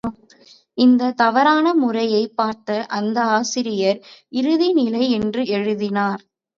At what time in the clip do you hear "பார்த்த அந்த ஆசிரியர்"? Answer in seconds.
2.35-4.01